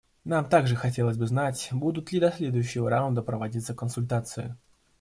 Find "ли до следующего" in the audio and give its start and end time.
2.11-2.89